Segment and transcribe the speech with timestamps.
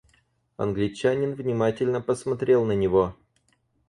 [0.57, 3.15] Англичанин внимательно посмотрел на него.